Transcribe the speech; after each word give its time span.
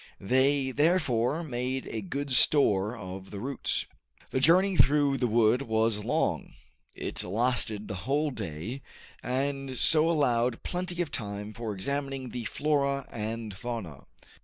They 0.19 0.71
therefore 0.71 1.43
made 1.43 1.85
a 1.85 2.01
good 2.01 2.31
store 2.31 2.97
of 2.97 3.29
the 3.29 3.37
roots. 3.39 3.85
The 4.31 4.39
journey 4.39 4.75
through 4.75 5.17
the 5.19 5.27
wood 5.27 5.61
was 5.61 6.03
long; 6.03 6.53
it 6.95 7.23
lasted 7.23 7.87
the 7.87 7.93
whole 8.09 8.31
day, 8.31 8.81
and 9.21 9.77
so 9.77 10.09
allowed 10.09 10.63
plenty 10.63 11.03
of 11.03 11.11
time 11.11 11.53
for 11.53 11.71
examining 11.71 12.29
the 12.29 12.45
flora 12.45 13.05
and 13.11 13.55
fauna. 13.55 14.05